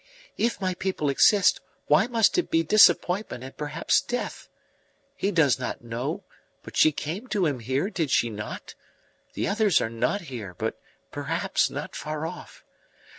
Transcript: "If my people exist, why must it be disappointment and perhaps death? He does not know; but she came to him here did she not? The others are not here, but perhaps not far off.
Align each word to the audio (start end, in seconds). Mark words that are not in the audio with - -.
"If 0.35 0.59
my 0.59 0.73
people 0.73 1.11
exist, 1.11 1.61
why 1.85 2.07
must 2.07 2.35
it 2.39 2.49
be 2.49 2.63
disappointment 2.63 3.43
and 3.43 3.55
perhaps 3.55 4.01
death? 4.01 4.49
He 5.15 5.29
does 5.29 5.59
not 5.59 5.83
know; 5.83 6.23
but 6.63 6.75
she 6.75 6.91
came 6.91 7.27
to 7.27 7.45
him 7.45 7.59
here 7.59 7.91
did 7.91 8.09
she 8.09 8.27
not? 8.31 8.73
The 9.35 9.47
others 9.47 9.79
are 9.79 9.91
not 9.91 10.21
here, 10.21 10.55
but 10.57 10.79
perhaps 11.11 11.69
not 11.69 11.95
far 11.95 12.25
off. 12.25 12.63